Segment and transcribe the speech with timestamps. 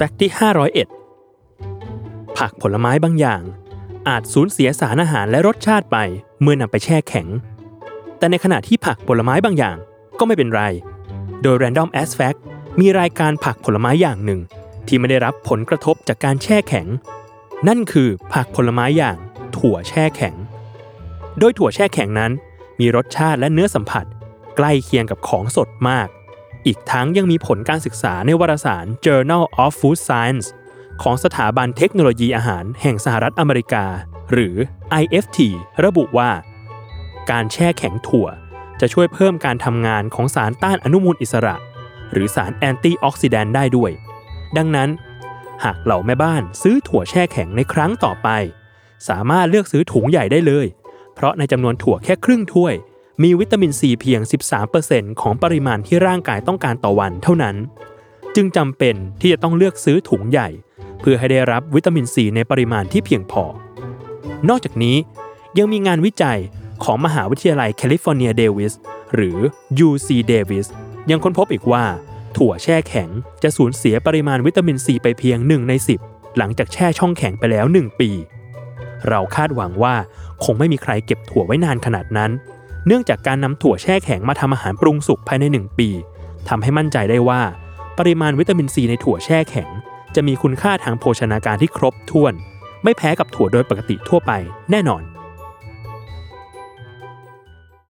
[0.00, 0.30] แฟกต์ที่
[1.14, 3.42] 501 ผักผลไม้บางอย่าง
[4.08, 5.96] อาจสูญเสียสารอาหารและรสชาติไป
[6.40, 7.26] เมื่อนำไปแช่แข็ง
[8.18, 9.76] แต่ในขณะที่ผักผลไม้บางอย่าง
[10.18, 10.62] ก็ไม่เป็นไร
[11.42, 12.38] โดย Random As Fact
[12.80, 14.40] มีรายการผักผลไม้อย่างหนึ่ง
[14.86, 16.86] ที่ไม่ได้รับผลกระทบจากการแช่แข็ง
[17.68, 19.16] นั่นคือผักผลไม้อย่าง
[19.56, 20.34] ถั่วแช่แข็ง
[21.38, 22.32] โดยถั่วแช่แข็งนั้น
[22.80, 24.04] มีรสชาติและเนื้อสัมผัส
[24.56, 26.08] ใกล้เคียงกับของสดมาก
[26.68, 30.46] อีกทั้งยังมีผลการศึกษาในวารสาร Journal of Food Science
[31.02, 33.84] ของสถาบันเทคโนโลยีอาหารแห่งสหรัฐอเมริกา
[34.32, 34.56] หรือ
[35.02, 35.38] IFT
[35.84, 36.30] ระบุว่า
[37.30, 38.26] การแช่แข็งถั่ว
[38.80, 41.56] จะช่วยเพิ่มการทำงานของสารต้านอนุมูลอิสระ
[42.12, 43.90] หรือสารแอนตี้ออกซิแดนต์ได้ด้วย
[44.56, 44.88] ดังนั้น
[45.64, 48.28] หากเหล่าแม่บ้านซื้อถั่วแช่แข็งในครั้งต่อไป
[49.08, 50.66] สามารถเลือกซื้อถุงใหญ่ได้เลย
[51.14, 52.74] เพราะในจำนวนถั่วแค่ครึ่งถ้วย
[53.24, 54.20] มีวิตามินซีเพียง
[54.70, 57.56] 13%ของปริมาณที่ร่างกายต้องการต่อวันเท่านั้น
[58.36, 60.48] จึงจำเป็นที่จะต้องเลือกซื้อถุงใหญ่
[61.00, 63.44] เพื่อให้ได้รับวิตามินซีในปริมาณที่เพียงพอ
[64.48, 64.96] นอกจากนี้
[65.58, 66.38] ยังมีงานวิจัย
[66.84, 68.74] ของมหาวิทยาลัยแคลิฟอร์เนียเดวิส
[69.14, 69.38] หรือ
[69.86, 70.66] UC Davis
[71.10, 71.84] ยังค้นพบอีกว่า
[72.36, 73.08] ถั่วแช่แข็ง
[73.42, 75.72] จะสูญเสียปริมาณวิตามินซีไปเพียง 1 ใน
[76.04, 78.10] 10 หลังจากแช่ช่องแข็งไปแล้ว 1 ปี
[79.08, 79.94] เราคาดหวังว่า
[80.44, 82.32] คงไม่มีใครเก็บถั่วไว้นานขนาดนั้น
[82.88, 85.88] เนื่องจากการนำถั่วแช่แข็งมาทำอาหารปรุงสุกภายใน 1 ปี
[86.48, 87.40] ทำให้มั่นใจได้ว่า
[87.98, 89.68] ปริมาณวิตามินซีในถั่วแช่แข็ง
[90.14, 92.34] จะมีคุณค่าทางโภชนาการที่ครบถ้วน
[92.84, 94.32] ไม่แพ้กับถั่วโดยปกติทั่วไป
[94.70, 95.02] แน่นอน